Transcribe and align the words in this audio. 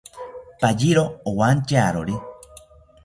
Payiro 0.59 1.05
owantyawori 1.29 2.15